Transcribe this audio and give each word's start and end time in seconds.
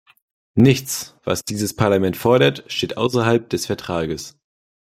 Nichts, 0.55 1.15
was 1.25 1.43
dieses 1.45 1.75
Parlament 1.75 2.17
fordert, 2.17 2.63
steht 2.65 2.97
außerhalb 2.97 3.47
des 3.51 3.67
Vertrages. 3.67 4.35